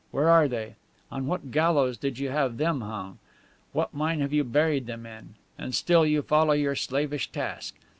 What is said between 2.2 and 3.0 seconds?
have them